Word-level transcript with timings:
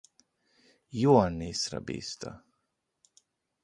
Ióannészra 0.89 1.79
bízta. 1.79 2.45